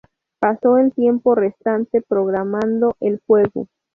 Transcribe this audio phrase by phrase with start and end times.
[0.39, 3.67] Pasó el tiempo restante programando el juego.